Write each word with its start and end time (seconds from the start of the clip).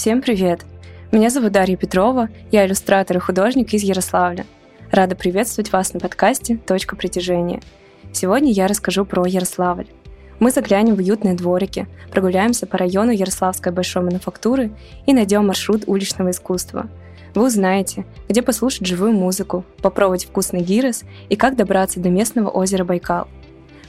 Всем 0.00 0.22
привет! 0.22 0.64
Меня 1.12 1.28
зовут 1.28 1.52
Дарья 1.52 1.76
Петрова, 1.76 2.30
я 2.50 2.64
иллюстратор 2.64 3.18
и 3.18 3.20
художник 3.20 3.74
из 3.74 3.82
Ярославля. 3.82 4.46
Рада 4.90 5.14
приветствовать 5.14 5.72
вас 5.72 5.92
на 5.92 6.00
подкасте 6.00 6.56
«Точка 6.56 6.96
притяжения». 6.96 7.60
Сегодня 8.10 8.50
я 8.50 8.66
расскажу 8.66 9.04
про 9.04 9.26
Ярославль. 9.26 9.88
Мы 10.38 10.52
заглянем 10.52 10.94
в 10.94 11.00
уютные 11.00 11.34
дворики, 11.34 11.86
прогуляемся 12.10 12.66
по 12.66 12.78
району 12.78 13.10
Ярославской 13.10 13.72
большой 13.72 14.02
мануфактуры 14.02 14.70
и 15.04 15.12
найдем 15.12 15.46
маршрут 15.46 15.82
уличного 15.86 16.30
искусства. 16.30 16.88
Вы 17.34 17.44
узнаете, 17.44 18.06
где 18.26 18.40
послушать 18.40 18.86
живую 18.86 19.12
музыку, 19.12 19.66
попробовать 19.82 20.24
вкусный 20.24 20.62
гирос 20.62 21.02
и 21.28 21.36
как 21.36 21.56
добраться 21.56 22.00
до 22.00 22.08
местного 22.08 22.48
озера 22.48 22.84
Байкал. 22.84 23.28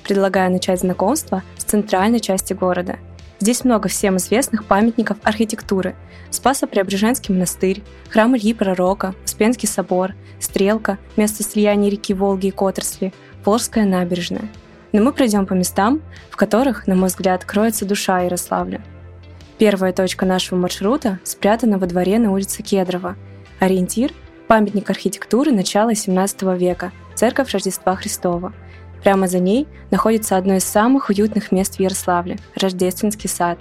Предлагаю 0.03 0.52
начать 0.52 0.81
знакомство 0.81 1.41
с 1.58 1.64
центральной 1.64 2.20
части 2.20 2.52
города. 2.52 2.98
Здесь 3.41 3.66
много 3.66 3.90
всем 3.90 4.16
известных 4.16 4.63
памятников 4.63 5.18
архитектуры. 5.23 5.95
Спасо-Преображенский 6.30 7.34
монастырь, 7.34 7.84
храм 8.09 8.38
Ильи 8.38 8.54
Пророка, 8.54 9.14
Успенский 9.26 9.67
собор, 9.67 10.14
Стрелка, 10.40 10.98
место 11.17 11.44
слияния 11.44 11.91
реки 11.91 12.14
Волги 12.14 12.48
и 12.48 12.52
Котросли, 12.52 13.14
Волжская 13.44 13.86
набережная– 13.86 14.48
но 14.91 15.02
мы 15.02 15.14
пройдем 15.14 15.45
по 15.45 15.54
местам, 15.54 16.02
в 16.30 16.36
которых, 16.36 16.88
на 16.88 16.95
мой 16.95 17.08
взгляд, 17.09 17.45
кроется 17.45 17.86
душа 17.86 18.22
Ярославля. 18.22 18.81
Первая 19.58 19.94
точка 19.94 20.25
нашего 20.25 20.58
маршрута 20.58 21.19
спрятана 21.23 21.78
во 21.78 21.86
дворе 21.86 22.19
на 22.19 22.31
улице 22.31 22.64
Кедрова. 22.64 23.16
Ориентир– 23.59 24.12
памятник 24.47 24.89
архитектуры 24.89 25.52
начала 25.52 25.92
XVII 25.92 26.58
века, 26.58 26.92
церковь 27.16 27.52
Рождества 27.52 27.95
Христова. 27.95 28.53
Прямо 29.03 29.27
за 29.27 29.39
ней 29.39 29.67
находится 29.89 30.38
одно 30.38 30.55
из 30.55 30.63
самых 30.63 31.09
уютных 31.09 31.52
мест 31.52 31.75
в 31.75 31.80
Ярославле– 31.80 32.39
Рождественский 32.55 33.30
сад. 33.30 33.59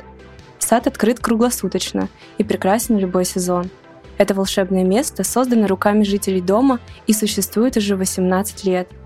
Сад 0.58 0.86
открыт 0.86 1.20
круглосуточно 1.20 2.08
и 2.38 2.44
прекрасен 2.44 2.96
в 2.96 3.00
любой 3.00 3.24
сезон. 3.24 3.70
Это 4.18 4.34
волшебное 4.34 4.84
место 4.84 5.24
создано 5.24 5.66
руками 5.66 6.04
жителей 6.04 6.42
дома 6.42 6.78
и 7.06 7.12
существует 7.12 7.76
уже 7.76 7.96
18 7.96 8.64
лет– 8.64 8.88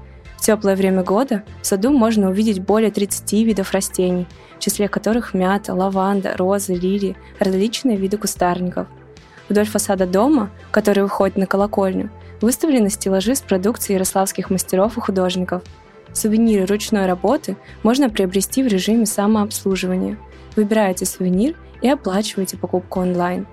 теплое 0.44 0.76
время 0.76 1.02
года 1.02 1.42
в 1.62 1.66
саду 1.66 1.90
можно 1.90 2.28
увидеть 2.28 2.60
более 2.60 2.90
30 2.90 3.32
видов 3.32 3.72
растений, 3.72 4.26
в 4.58 4.60
числе 4.60 4.88
которых 4.88 5.32
мята, 5.32 5.72
лаванда, 5.72 6.36
розы, 6.36 6.74
лилии, 6.74 7.16
различные 7.38 7.96
виды 7.96 8.18
кустарников. 8.18 8.86
Вдоль 9.48 9.64
фасада 9.64 10.06
дома, 10.06 10.50
который 10.70 11.02
выходит 11.02 11.38
на 11.38 11.46
колокольню, 11.46 12.10
выставлены 12.42 12.90
стеллажи 12.90 13.34
с 13.34 13.40
продукцией 13.40 13.94
ярославских 13.94 14.50
мастеров 14.50 14.98
и 14.98 15.00
художников. 15.00 15.62
Сувениры 16.14 16.64
ручной 16.64 17.06
работы 17.06 17.56
можно 17.82 18.08
приобрести 18.08 18.62
в 18.62 18.68
режиме 18.68 19.04
самообслуживания. 19.04 20.16
Выбираете 20.56 21.04
сувенир 21.04 21.56
и 21.82 21.88
оплачиваете 21.90 22.56
покупку 22.56 23.00
онлайн. 23.00 23.46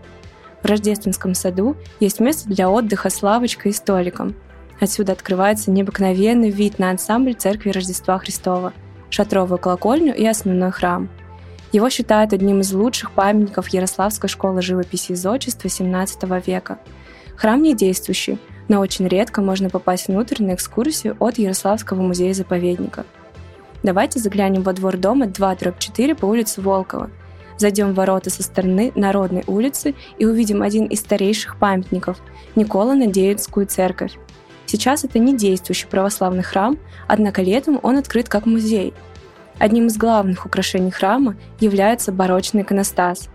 В 0.64 0.66
Рождественском 0.66 1.34
саду 1.34 1.76
есть 2.00 2.22
место 2.22 2.48
для 2.48 2.70
отдыха 2.70 3.10
с 3.10 3.22
лавочкой 3.22 3.72
и 3.72 3.76
столиком– 3.76 4.36
Отсюда 4.82 5.12
открывается 5.12 5.70
необыкновенный 5.70 6.50
вид 6.50 6.80
на 6.80 6.90
ансамбль 6.90 7.36
Церкви 7.36 7.70
Рождества 7.70 8.18
Христова, 8.18 8.74
шатровую 9.12 9.60
колокольню 9.60 10.16
и 10.16 10.26
основной 10.26 10.72
храм. 10.72 11.08
Его 11.72 11.88
считают 11.92 12.34
одним 12.34 12.62
из 12.62 12.74
лучших 12.74 13.12
памятников 13.12 13.68
Ярославской 13.68 14.28
школы 14.28 14.64
живописи 14.64 15.12
и 15.12 15.16
зодчества 15.16 15.68
XVII 15.68 16.44
века. 16.44 16.80
Храм 17.36 17.62
не 17.62 17.76
действующий, 17.76 18.40
но 18.72 18.80
очень 18.80 19.06
редко 19.06 19.42
можно 19.42 19.70
попасть 19.70 20.08
внутрь 20.08 20.42
на 20.42 20.54
экскурсию 20.54 21.18
от 21.20 21.38
Ярославского 21.38 22.02
музея-заповедника. 22.02 23.06
Давайте 23.84 24.18
заглянем 24.20 24.64
во 24.64 24.72
двор 24.72 24.96
дома 24.96 25.26
2-4 25.26 26.16
по 26.16 26.26
улице 26.26 26.62
Волкова. 26.62 27.10
Зайдем 27.58 27.92
в 27.92 27.96
ворота 27.96 28.30
со 28.30 28.44
стороны 28.44 28.94
Народной 28.96 29.44
улицы 29.46 29.94
и 30.18 30.26
увидим 30.26 30.62
один 30.62 30.86
из 30.86 31.02
старейших 31.02 31.58
памятников– 31.58 32.20
Никола-Надеевскую 32.56 33.66
церковь. 33.66 34.14
Сейчас 34.68 35.04
это 35.04 35.20
не 35.20 35.36
действующий 35.36 35.88
православный 35.88 36.44
храм, 36.44 36.80
однако 37.10 37.42
летом 37.42 37.78
он 37.84 37.98
открыт 37.98 38.30
как 38.30 38.46
музей. 38.46 38.94
Одним 39.60 39.88
из 39.88 39.98
главных 39.98 40.46
украшений 40.46 40.92
храма 40.92 41.36
является 41.60 42.14
барочный 42.14 42.62
иконостас. 42.62 43.28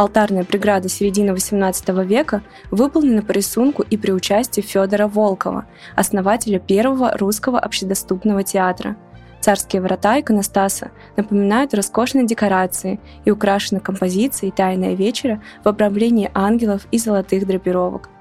Алтарная 0.00 0.44
преграда 0.44 0.88
середины 0.88 1.32
XVIII 1.32 2.06
века 2.06 2.42
выполнена 2.70 3.20
по 3.20 3.32
рисунку 3.32 3.82
и 3.82 3.98
при 3.98 4.12
участии 4.12 4.62
Федора 4.62 5.08
Волкова, 5.08 5.66
основателя 5.94 6.58
первого 6.58 7.18
русского 7.18 7.58
общедоступного 7.58 8.42
театра. 8.42 8.96
Царские 9.42 9.82
врата 9.82 10.18
иконостаса 10.18 10.90
напоминают 11.18 11.74
роскошные 11.74 12.26
декорации 12.26 12.98
и 13.26 13.30
украшены 13.30 13.80
композицией 13.80 14.52
«Тайная 14.52 14.94
вечера» 14.94 15.42
в 15.64 15.68
обрамлении 15.68 16.30
ангелов 16.32 16.86
и 16.90 16.96
золотых 16.96 17.46
драпировок– 17.46 18.08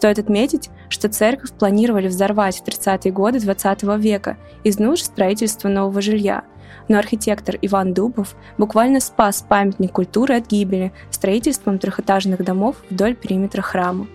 Стоит 0.00 0.18
отметить, 0.18 0.70
что 0.88 1.10
церковь 1.10 1.52
планировали 1.52 2.08
взорвать 2.08 2.56
в 2.56 2.64
30-е 2.64 3.12
годы 3.12 3.38
20 3.38 3.82
века 3.98 4.38
из 4.64 4.78
нужд 4.78 5.04
строительства 5.04 5.68
нового 5.68 6.00
жилья, 6.00 6.44
но 6.88 6.96
архитектор 6.96 7.58
Иван 7.60 7.92
Дубов 7.92 8.34
буквально 8.56 9.00
спас 9.00 9.44
памятник 9.46 9.92
культуры 9.92 10.36
от 10.36 10.46
гибели 10.46 10.94
строительством 11.10 11.78
трехэтажных 11.78 12.42
домов 12.42 12.76
вдоль 12.88 13.14
периметра 13.14 13.60
храма. 13.60 14.06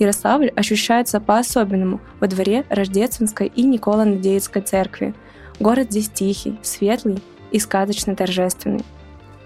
Ярославль 0.00 0.48
ощущается 0.56 1.20
по-особенному 1.20 2.00
во 2.18 2.26
дворе 2.26 2.64
Рождественской 2.68 3.46
и 3.46 3.62
Никола-Надеевской 3.62 4.62
церкви. 4.62 5.14
Город 5.60 5.92
здесь 5.92 6.08
тихий, 6.08 6.58
светлый 6.62 7.22
и 7.52 7.60
сказочно 7.60 8.16
торжественный. 8.16 8.84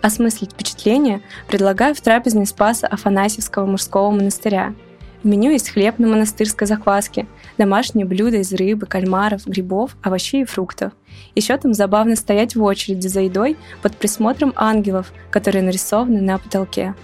Осмыслить 0.01 0.53
впечатление 0.53 1.21
предлагаю 1.47 1.95
в 1.95 2.01
трапезной 2.01 2.47
Спаса 2.47 2.87
Афанасьевского 2.87 3.67
мужского 3.67 4.11
монастыря– 4.11 4.73
в 5.23 5.27
меню 5.27 5.51
есть 5.51 5.71
хлеб 5.71 5.99
на 5.99 6.07
монастырской 6.07 6.67
закваске, 6.67 7.27
домашние 7.59 8.07
блюда 8.07 8.39
из 8.39 8.53
рыбы, 8.53 8.87
кальмаров, 8.87 9.47
грибов, 9.47 9.97
овощей 10.03 10.43
и 10.43 10.45
фруктов. 10.45 10.93
Еще 11.35 11.57
там 11.57 11.75
забавно 11.75 12.17
стоять 12.17 12.55
в 12.55 12.63
очереди 12.63 13.07
за 13.09 13.21
едой 13.21 13.57
под 13.83 13.97
присмотром 13.97 14.53
ангелов, 14.57 15.13
которые 15.31 15.63
нарисованы 15.63 16.21
на 16.21 16.39
потолке. 16.39 16.95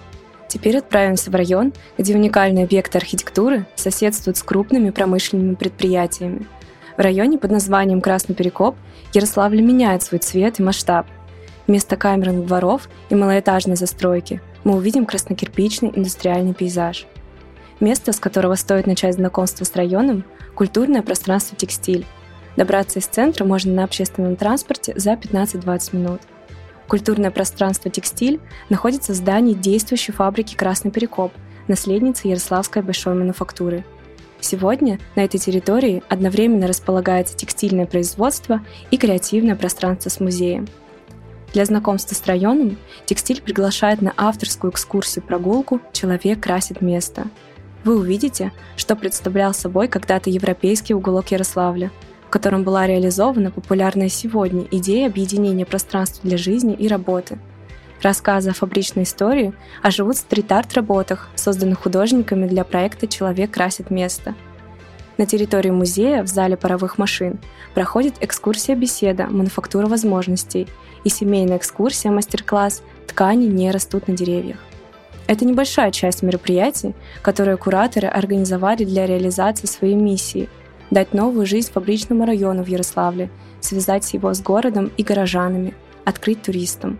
Теперь 0.48 0.78
отправимся 0.78 1.30
в 1.30 1.34
район, 1.34 1.72
где 1.96 2.14
уникальные 2.14 2.64
объекты 2.64 2.98
архитектуры 2.98 3.66
соседствуют 3.74 4.36
с 4.36 4.42
крупными 4.42 4.90
промышленными 4.90 5.54
предприятиями. 5.54 6.46
В 6.98 7.00
районе 7.00 7.38
под 7.38 7.52
названием 7.52 8.02
Красный 8.02 8.34
Перекоп 8.34 8.76
Ярославль 9.14 9.62
меняет 9.62 10.02
свой 10.02 10.18
цвет 10.18 10.60
и 10.60 10.62
масштаб. 10.62 11.06
Вместо 11.66 11.96
камерных 11.96 12.46
дворов 12.46 12.88
и 13.08 13.14
малоэтажной 13.14 13.76
застройки 13.76 14.42
мы 14.62 14.76
увидим 14.76 15.06
краснокирпичный 15.06 15.90
индустриальный 15.94 16.52
пейзаж– 16.52 17.06
Место, 17.82 18.12
с 18.12 18.20
которого 18.20 18.54
стоит 18.54 18.86
начать 18.86 19.16
знакомство 19.16 19.64
с 19.64 19.74
районом– 19.74 20.24
культурное 20.54 21.02
пространство 21.02 21.56
«Текстиль». 21.56 22.06
Добраться 22.56 23.00
из 23.00 23.06
центра 23.06 23.44
можно 23.44 23.74
на 23.74 23.82
общественном 23.82 24.36
транспорте 24.36 24.92
за 24.96 25.14
15-20 25.14 25.96
минут. 25.96 26.20
Культурное 26.86 27.32
пространство 27.32 27.90
«Текстиль» 27.90 28.38
находится 28.68 29.12
в 29.12 29.16
здании 29.16 29.54
действующей 29.54 30.14
фабрики 30.14 30.54
«Красный 30.54 30.92
Перекоп», 30.92 31.32
наследницы 31.66 32.28
Ярославской 32.28 32.82
большой 32.82 33.14
мануфактуры. 33.14 33.84
Сегодня 34.38 35.00
на 35.16 35.24
этой 35.24 35.40
территории 35.40 36.04
одновременно 36.08 36.68
располагается 36.68 37.36
текстильное 37.36 37.86
производство 37.86 38.60
и 38.92 38.96
креативное 38.96 39.56
пространство 39.56 40.08
с 40.08 40.20
музеем. 40.20 40.68
Для 41.52 41.64
знакомства 41.64 42.14
с 42.14 42.24
районом 42.26 42.78
текстиль 43.06 43.42
приглашает 43.42 44.02
на 44.02 44.14
авторскую 44.16 44.70
экскурсию-прогулку 44.70 45.80
«Человек 45.92 46.40
красит 46.40 46.80
место», 46.80 47.26
вы 47.84 47.98
увидите, 47.98 48.52
что 48.76 48.96
представлял 48.96 49.54
собой 49.54 49.88
когда-то 49.88 50.30
европейский 50.30 50.94
уголок 50.94 51.30
Ярославля, 51.30 51.90
в 52.26 52.30
котором 52.30 52.62
была 52.62 52.86
реализована 52.86 53.50
популярная 53.50 54.08
сегодня 54.08 54.66
идея 54.70 55.06
объединения 55.06 55.66
пространства 55.66 56.20
для 56.22 56.38
жизни 56.38 56.74
и 56.74 56.88
работы. 56.88 57.38
Рассказы 58.02 58.50
о 58.50 58.54
фабричной 58.54 59.04
истории 59.04 59.52
оживут 59.82 60.16
стрит-арт-работах, 60.16 61.28
созданных 61.36 61.80
художниками 61.80 62.48
для 62.48 62.64
проекта 62.64 63.06
«Человек 63.06 63.52
красит 63.52 63.90
место». 63.90 64.34
На 65.18 65.26
территории 65.26 65.70
музея 65.70 66.22
в 66.22 66.26
зале 66.26 66.56
паровых 66.56 66.98
машин 66.98 67.38
проходит 67.74 68.14
экскурсия-беседа 68.20 69.26
«Мануфактура 69.28 69.86
возможностей» 69.86 70.66
и 71.04 71.10
семейная 71.10 71.58
экскурсия 71.58 72.10
мастер-класс 72.10 72.82
«Ткани 73.06 73.46
не 73.46 73.70
растут 73.70 74.08
на 74.08 74.16
деревьях». 74.16 74.56
Это 75.26 75.44
небольшая 75.44 75.90
часть 75.90 76.22
мероприятий, 76.22 76.94
которые 77.22 77.56
кураторы 77.56 78.08
организовали 78.08 78.84
для 78.84 79.06
реализации 79.06 79.66
своей 79.66 79.94
миссии– 79.94 80.48
дать 80.92 81.14
новую 81.14 81.46
жизнь 81.46 81.72
фабричному 81.72 82.26
району 82.26 82.62
в 82.62 82.66
Ярославле, 82.66 83.30
связать 83.60 84.12
его 84.12 84.34
с 84.34 84.42
городом 84.42 84.92
и 84.98 85.02
горожанами, 85.02 85.74
открыть 86.04 86.42
туристам. 86.42 86.98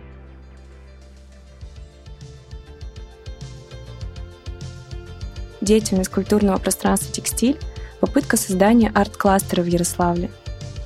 Деятельность 5.61 6.09
культурного 6.09 6.57
пространства 6.57 7.13
«Текстиль»– 7.13 7.59
попытка 7.99 8.35
создания 8.35 8.91
арт-кластера 8.93 9.61
в 9.61 9.67
Ярославле. 9.67 10.31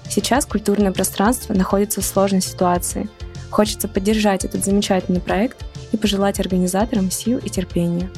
Сейчас 0.09 0.45
культурное 0.45 0.91
пространство 0.91 1.53
находится 1.53 2.01
в 2.01 2.05
сложной 2.05 2.41
ситуации. 2.41 3.07
Хочется 3.49 3.87
поддержать 3.87 4.43
этот 4.43 4.65
замечательный 4.65 5.21
проект– 5.21 5.65
и 5.91 5.97
пожелать 5.97 6.39
организаторам 6.39 7.11
сил 7.11 7.39
и 7.39 7.49
терпения. 7.49 8.09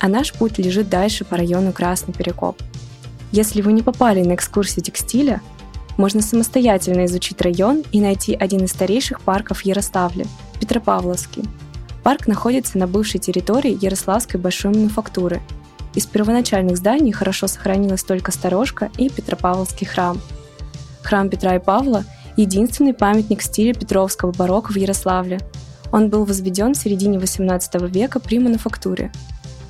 А 0.00 0.08
наш 0.08 0.32
путь 0.32 0.58
лежит 0.58 0.88
дальше 0.88 1.24
по 1.24 1.36
району 1.36 1.72
Красный 1.72 2.14
Перекоп. 2.14 2.60
Если 3.32 3.60
вы 3.60 3.72
не 3.72 3.82
попали 3.82 4.22
на 4.22 4.34
экскурсию 4.34 4.84
текстиля, 4.84 5.40
можно 5.96 6.20
самостоятельно 6.20 7.06
изучить 7.06 7.40
район 7.40 7.82
и 7.92 8.00
найти 8.00 8.34
один 8.34 8.64
из 8.64 8.70
старейших 8.70 9.20
парков 9.20 9.62
Ярославля– 9.62 10.26
Петропавловский. 10.60 11.44
Парк 12.02 12.26
находится 12.26 12.78
на 12.78 12.86
бывшей 12.86 13.18
территории 13.18 13.76
Ярославской 13.82 14.38
большой 14.38 14.72
мануфактуры. 14.72 15.40
Из 15.94 16.06
первоначальных 16.06 16.76
зданий 16.76 17.12
хорошо 17.12 17.46
сохранилась 17.46 18.04
только 18.04 18.30
сторожка 18.30 18.90
и 18.98 19.08
Петропавловский 19.08 19.86
храм. 19.86 20.20
Храм 21.02 21.28
Петра 21.30 21.56
и 21.56 21.58
Павла– 21.58 22.04
единственный 22.36 22.94
памятник 22.94 23.42
стиля 23.42 23.72
Петровского 23.72 24.32
барокко 24.32 24.72
в 24.72 24.76
Ярославле. 24.76 25.40
Он 25.92 26.08
был 26.08 26.24
возведен 26.24 26.74
в 26.74 26.78
середине 26.78 27.18
XVIII 27.18 27.90
века 27.90 28.20
при 28.20 28.38
мануфактуре. 28.38 29.12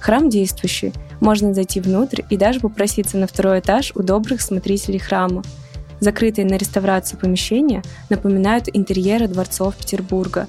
Храм 0.00 0.28
действующий, 0.28 0.92
можно 1.20 1.54
зайти 1.54 1.80
внутрь 1.80 2.22
и 2.30 2.36
даже 2.36 2.60
попроситься 2.60 3.16
на 3.16 3.26
второй 3.26 3.60
этаж 3.60 3.92
у 3.94 4.02
добрых 4.02 4.40
смотрителей 4.40 4.98
храма– 4.98 5.42
Закрытые 6.00 6.46
на 6.46 6.54
реставрацию 6.54 7.18
помещения 7.18 7.82
напоминают 8.10 8.68
интерьеры 8.72 9.28
дворцов 9.28 9.76
Петербурга. 9.76 10.46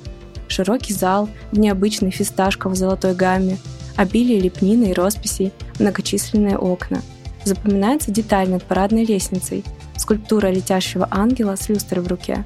Широкий 0.47 0.93
зал 0.93 1.29
в 1.51 1.59
необычной 1.59 2.11
фисташково-золотой 2.11 3.13
гамме, 3.13 3.57
обилие 3.95 4.39
лепнины 4.39 4.91
и 4.91 4.93
росписей, 4.93 5.51
многочисленные 5.79 6.57
окна. 6.57 7.01
Запоминается 7.43 8.11
деталь 8.11 8.49
над 8.49 8.63
парадной 8.63 9.05
лестницей, 9.05 9.63
скульптура 9.97 10.47
летящего 10.47 11.07
ангела 11.09 11.55
с 11.55 11.69
люстрой 11.69 12.03
в 12.03 12.07
руке. 12.07 12.45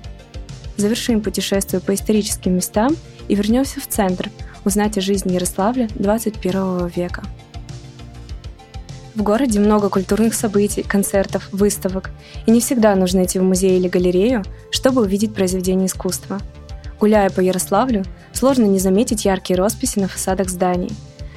Завершим 0.78 1.22
путешествие 1.22 1.82
по 1.82 1.94
историческим 1.94 2.56
местам 2.56 2.96
и 3.28 3.36
вернемся 3.36 3.80
в 3.80 3.88
центр, 3.88 4.30
узнать 4.66 4.98
о 4.98 5.02
жизни 5.02 5.34
Ярославля 5.34 5.88
21 5.96 6.88
века. 6.88 7.24
В 9.16 9.24
городе 9.24 9.60
много 9.60 9.90
культурных 9.90 10.34
событий, 10.34 10.84
концертов, 10.84 11.50
выставок, 11.52 12.12
и 12.46 12.52
не 12.52 12.62
всегда 12.62 12.96
нужно 12.96 13.26
идти 13.26 13.40
в 13.40 13.44
музей 13.44 13.78
или 13.78 13.90
галерею, 13.90 14.44
чтобы 14.72 15.02
увидеть 15.02 15.34
произведение 15.34 15.88
искусства. 15.88 16.40
Гуляя 17.00 17.30
по 17.30 17.42
Ярославлю, 17.42 18.06
сложно 18.32 18.66
не 18.66 18.80
заметить 18.80 19.26
яркие 19.26 19.58
росписи 19.58 20.00
на 20.00 20.08
фасадах 20.08 20.50
зданий. 20.50 20.92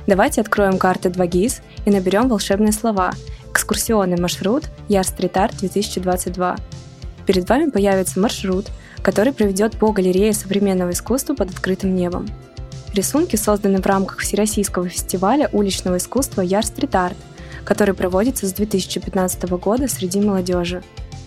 Давайте 0.07 0.41
откроем 0.41 0.79
карты 0.79 1.09
2GIS 1.09 1.63
и 1.87 1.91
наберем 1.91 2.29
волшебные 2.29 2.73
слова 2.73 3.13
«Экскурсионный 3.51 4.21
маршрут 4.21 4.65
Яр-стрит-арт 4.89 5.55
2022». 5.63 6.61
Перед 7.27 7.49
вами 7.49 7.71
появится 7.71 8.21
маршрут, 8.21 8.67
который 9.05 9.33
проведет 9.33 9.79
по 9.79 9.93
галерее 9.93 10.33
современного 10.33 10.91
искусства 10.91 11.35
под 11.35 11.51
открытым 11.51 11.95
небом. 11.95 12.27
Рисунки 12.93 13.37
созданы 13.37 13.81
в 13.81 13.87
рамках 13.87 14.19
Всероссийского 14.19 14.89
фестиваля 14.89 15.49
уличного 15.53 15.99
искусства 15.99 16.41
Яр-стрит-арт– 16.41 17.17
который 17.65 17.95
проводится 17.95 18.47
с 18.47 18.53
2015 18.53 19.43
года 19.51 19.89
среди 19.89 20.21
молодежи. 20.21 20.83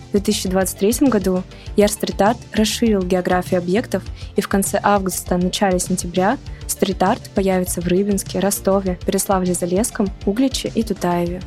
В 0.08 0.12
2023 0.12 1.08
году 1.08 1.42
Яр 1.76 1.90
Стрит 1.90 2.20
Арт 2.22 2.38
расширил 2.52 3.02
географию 3.02 3.58
объектов, 3.58 4.02
и 4.36 4.40
в 4.40 4.48
конце 4.48 4.80
августа, 4.82 5.36
начале 5.36 5.78
сентября 5.78 6.38
стрит-арт 6.66 7.28
появится 7.34 7.82
в 7.82 7.86
Рыбинске, 7.86 8.38
Ростове, 8.38 8.98
Переславле-Залесском, 9.04 10.08
Угличе 10.24 10.72
и 10.74 10.82
Тутаеве. 10.82 11.42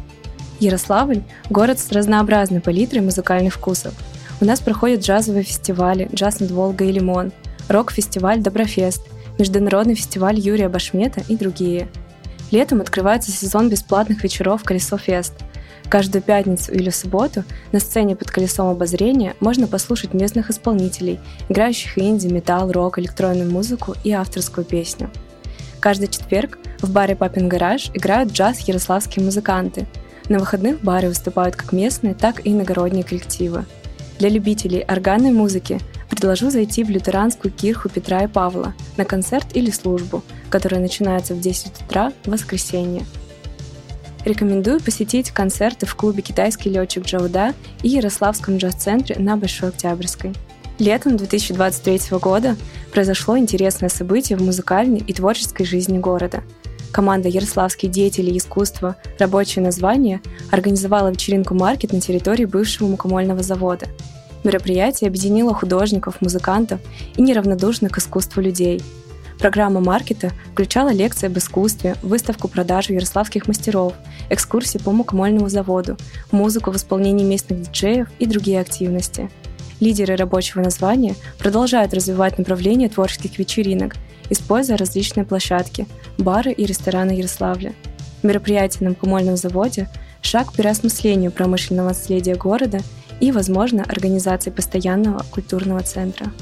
Ярославль– 0.59 1.23
город 1.49 1.79
с 1.79 1.91
разнообразной 1.91 2.61
палитрой 2.61 3.01
музыкальных 3.01 3.55
вкусов. 3.55 3.95
У 4.41 4.45
нас 4.45 4.59
проходят 4.59 5.01
джазовые 5.01 5.43
фестивали 5.43 6.09
«Джаз 6.13 6.41
над 6.41 6.51
Волгой» 6.51 6.89
и 6.89 6.91
«Лимон», 6.91 7.31
рок-фестиваль 7.69 8.41
«Доброфест», 8.41 9.03
международный 9.39 9.95
фестиваль 9.95 10.37
Юрия 10.37 10.67
Башмета 10.67 11.21
и 11.29 11.37
другие– 11.37 11.87
Летом 12.51 12.81
открывается 12.81 13.31
сезон 13.31 13.69
бесплатных 13.69 14.23
вечеров 14.23 14.63
«Колесо 14.63 14.97
Фест». 14.97 15.33
Каждую 15.89 16.21
пятницу 16.21 16.71
или 16.71 16.89
субботу 16.89 17.43
на 17.71 17.79
сцене 17.79 18.15
под 18.15 18.29
колесом 18.29 18.67
обозрения 18.67 19.35
можно 19.39 19.67
послушать 19.67 20.13
местных 20.13 20.49
исполнителей, 20.49 21.19
играющих 21.49 21.97
инди, 21.97 22.27
металл, 22.27 22.71
рок, 22.71 22.99
электронную 22.99 23.49
музыку 23.49 23.95
и 24.03 24.11
авторскую 24.11 24.63
песню. 24.63 25.09
Каждый 25.79 26.07
четверг 26.07 26.59
в 26.81 26.91
баре 26.91 27.15
«Папин 27.15 27.49
гараж» 27.49 27.89
играют 27.93 28.31
джаз 28.31 28.59
ярославские 28.59 29.25
музыканты. 29.25 29.87
На 30.29 30.37
выходных 30.37 30.79
в 30.79 30.83
баре 30.83 31.07
выступают 31.07 31.55
как 31.55 31.71
местные, 31.73 32.13
так 32.13 32.45
и 32.45 32.51
иногородние 32.51 33.03
коллективы. 33.03 33.65
Для 34.21 34.29
любителей 34.29 34.81
органной 34.81 35.31
музыки 35.31 35.79
предложу 36.07 36.51
зайти 36.51 36.83
в 36.83 36.91
лютеранскую 36.91 37.51
кирху 37.51 37.89
Петра 37.89 38.25
и 38.25 38.27
Павла 38.27 38.75
на 38.95 39.03
концерт 39.03 39.47
или 39.55 39.71
службу, 39.71 40.21
которая 40.51 40.79
начинается 40.79 41.33
в 41.33 41.39
10 41.39 41.81
утра 41.81 42.13
в 42.23 42.29
воскресенье. 42.29 43.03
Рекомендую 44.23 44.79
посетить 44.79 45.31
концерты 45.31 45.87
в 45.87 45.95
клубе 45.95 46.21
«Китайский 46.21 46.69
летчик 46.69 47.03
Джауда» 47.03 47.55
и 47.81 47.89
Ярославском 47.89 48.57
джаз-центре 48.57 49.15
на 49.17 49.37
Большой 49.37 49.69
Октябрьской. 49.69 50.33
Летом 50.77 51.17
2023 51.17 52.19
года 52.19 52.57
произошло 52.93 53.39
интересное 53.39 53.89
событие 53.89 54.37
в 54.37 54.43
музыкальной 54.43 54.99
и 54.99 55.13
творческой 55.13 55.65
жизни 55.65 55.97
города. 55.97 56.43
Команда 56.91 57.27
«Ярославские 57.27 57.91
деятели 57.91 58.37
искусства. 58.37 58.97
Рабочее 59.17 59.65
название» 59.65 60.21
организовала 60.51 61.09
вечеринку-маркет 61.09 61.91
на 61.91 62.01
территории 62.01 62.45
бывшего 62.45 62.87
мукомольного 62.87 63.41
завода– 63.41 63.87
Мероприятие 64.43 65.07
объединило 65.07 65.53
художников, 65.53 66.19
музыкантов 66.21 66.81
и 67.15 67.21
неравнодушных 67.21 67.91
к 67.91 67.97
искусству 67.99 68.41
людей. 68.41 68.81
Программа 69.37 69.81
маркета 69.81 70.31
включала 70.51 70.91
лекции 70.91 71.27
об 71.27 71.37
искусстве, 71.37 71.95
выставку 72.01 72.47
продажи 72.47 72.93
ярославских 72.93 73.47
мастеров, 73.47 73.93
экскурсии 74.29 74.77
по 74.77 74.91
мукомольному 74.91 75.49
заводу, 75.49 75.97
музыку 76.31 76.71
в 76.71 76.75
исполнении 76.75 77.25
местных 77.25 77.61
диджеев 77.61 78.07
и 78.19 78.25
другие 78.25 78.59
активности. 78.59 79.29
Лидеры 79.79 80.15
рабочего 80.15 80.61
названия 80.61 81.15
продолжают 81.39 81.93
развивать 81.93 82.37
направление 82.37 82.87
творческих 82.87 83.39
вечеринок, 83.39 83.95
используя 84.29 84.77
различные 84.77 85.25
площадки, 85.25 85.87
бары 86.19 86.51
и 86.51 86.65
рестораны 86.65 87.11
Ярославля. 87.11 87.73
Мероприятие 88.21 88.83
на 88.83 88.89
мукомольном 88.91 89.37
заводе– 89.37 89.89
шаг 90.21 90.51
к 90.51 90.55
переосмыслению 90.55 91.31
промышленного 91.31 91.89
наследия 91.89 92.35
города– 92.35 92.79
и, 93.21 93.31
возможно, 93.31 93.83
организации 93.83 94.49
постоянного 94.49 95.23
культурного 95.31 95.81
центра. 95.81 96.33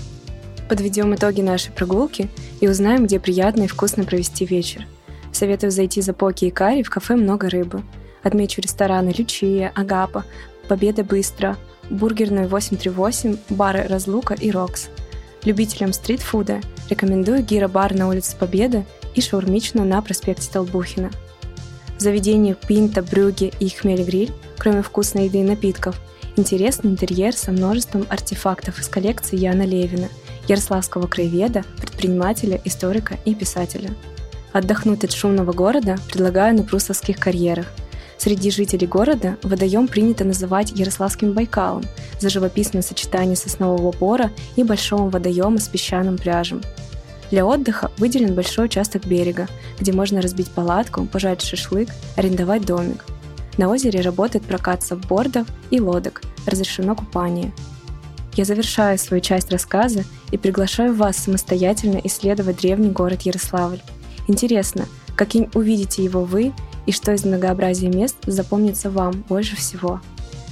Подведем 0.69 1.13
итоги 1.13 1.41
нашей 1.41 1.71
прогулки 1.71 2.29
и 2.61 2.67
узнаем, 2.67 3.05
где 3.05 3.19
приятно 3.19 3.63
и 3.63 3.67
вкусно 3.67 4.05
провести 4.05 4.45
вечер. 4.45 4.87
Советую 5.31 5.71
зайти 5.71 6.01
за 6.01 6.13
поки 6.13 6.45
и 6.45 6.51
карри 6.51 6.81
в 6.81 6.89
кафе 6.89 7.15
«Много 7.15 7.49
рыбы». 7.49 7.83
Отмечу 8.23 8.61
рестораны 8.61 9.13
«Лючия», 9.15 9.71
«Агапа», 9.75 10.25
«Победа 10.67 11.03
быстро», 11.03 11.57
бургерную 11.89 12.47
838, 12.47 13.37
бары 13.49 13.83
«Разлука» 13.87 14.33
и 14.33 14.51
«Рокс». 14.51 14.89
Любителям 15.43 15.93
стритфуда 15.93 16.61
рекомендую 16.89 17.43
гиро-бар 17.43 17.93
на 17.95 18.07
улице 18.07 18.35
Победы 18.37 18.85
и 19.15 19.21
шаурмичную 19.21 19.87
на 19.87 20.01
проспекте 20.01 20.49
Толбухина. 20.51 21.11
В 21.97 22.01
заведении 22.01 22.55
Пинта, 22.67 23.01
Брюги 23.01 23.51
и 23.59 23.69
Хмель 23.69 24.03
Гриль, 24.03 24.31
кроме 24.57 24.81
вкусной 24.81 25.25
еды 25.25 25.39
и 25.39 25.43
напитков, 25.43 25.99
Интересный 26.39 26.91
интерьер 26.91 27.35
со 27.35 27.51
множеством 27.51 28.05
артефактов 28.07 28.79
из 28.79 28.87
коллекции 28.87 29.35
Яна 29.35 29.63
Левина, 29.63 30.07
ярославского 30.47 31.05
краеведа, 31.05 31.65
предпринимателя, 31.75 32.61
историка 32.63 33.17
и 33.25 33.35
писателя. 33.35 33.89
Отдохнуть 34.53 35.03
от 35.03 35.11
шумного 35.11 35.51
города 35.51 35.97
предлагаю 36.07 36.55
на 36.55 36.63
Прусовских 36.63 37.19
карьерах. 37.19 37.65
Среди 38.17 38.51
жителей 38.51 38.87
города 38.87 39.35
водоем 39.43 39.89
принято 39.89 40.23
называть 40.23 40.71
Ярославским 40.71 41.33
Байкалом 41.33 41.83
за 42.21 42.29
живописное 42.29 42.83
сочетание 42.83 43.35
соснового 43.35 43.91
бора 43.91 44.31
и 44.55 44.63
большого 44.63 45.09
водоема 45.09 45.59
с 45.59 45.67
песчаным 45.67 46.17
пляжем. 46.17 46.61
Для 47.31 47.45
отдыха 47.45 47.91
выделен 47.97 48.33
большой 48.33 48.67
участок 48.67 49.05
берега, 49.05 49.49
где 49.77 49.91
можно 49.91 50.21
разбить 50.21 50.49
палатку, 50.51 51.05
пожать 51.05 51.41
шашлык, 51.41 51.89
арендовать 52.15 52.65
домик– 52.65 53.03
на 53.59 53.67
озере 53.67 53.99
работает 53.99 54.45
прокат 54.45 54.83
саббордов 54.83 55.45
и 55.69 55.81
лодок, 55.81 56.21
разрешено 56.45 56.95
купание. 56.95 57.51
Я 58.35 58.45
завершаю 58.45 58.97
свою 58.97 59.21
часть 59.21 59.51
рассказа 59.51 60.03
и 60.31 60.37
приглашаю 60.37 60.93
вас 60.93 61.17
самостоятельно 61.17 61.99
исследовать 62.03 62.57
древний 62.57 62.89
город 62.89 63.23
Ярославль. 63.23 63.81
Интересно, 64.27 64.85
каким 65.15 65.49
увидите 65.53 66.03
его 66.03 66.23
вы 66.23 66.53
и 66.85 66.91
что 66.91 67.11
из 67.11 67.25
многообразия 67.25 67.89
мест 67.89 68.15
запомнится 68.25 68.89
вам 68.89 69.25
больше 69.27 69.55
всего. 69.55 69.99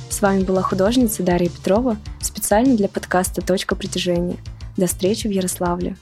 С 0.10 0.22
вами 0.22 0.44
была 0.44 0.62
художница 0.62 1.24
Дарья 1.24 1.50
Петрова 1.50 1.98
специально 2.22 2.76
для 2.76 2.88
подкаста 2.88 3.42
«Точка 3.42 3.76
притяжения». 3.76 4.38
До 4.76 4.88
встречи 4.88 5.28
в 5.28 5.32
Ярославле. 5.32 5.96